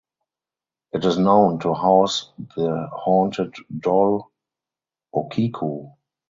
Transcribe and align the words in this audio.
It 0.93 1.05
is 1.05 1.19
known 1.19 1.59
to 1.59 1.75
house 1.75 2.33
the 2.55 2.89
haunted 2.91 3.53
doll 3.81 4.31
Okiku. 5.13 5.95